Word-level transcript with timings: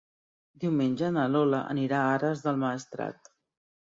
Diumenge 0.63 1.09
na 1.17 1.25
Lola 1.33 1.59
anirà 1.75 1.99
a 2.05 2.09
Ares 2.15 2.43
del 2.47 2.57
Maestrat. 2.65 3.33